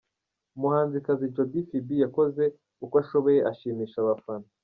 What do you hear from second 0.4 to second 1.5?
Umuhanzikazi